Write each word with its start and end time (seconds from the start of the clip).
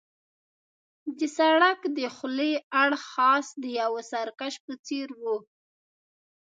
د 1.17 1.19
سړک 1.37 1.79
دخولي 1.97 2.53
اړخ 2.81 3.01
خاص 3.13 3.47
د 3.63 3.65
یوه 3.81 4.01
سرکس 4.11 4.53
په 4.65 4.73
څېر 4.85 5.07
وو. 5.21 5.37